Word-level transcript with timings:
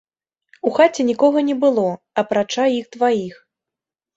У 0.69 0.71
хаце 0.77 1.01
нікога 1.09 1.43
не 1.49 1.55
было, 1.65 1.85
апрача 2.23 2.65
іх 2.79 2.85
дваіх. 2.97 3.35